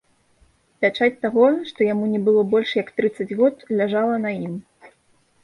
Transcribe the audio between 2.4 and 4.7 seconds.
больш як трыццаць год, ляжала на ім.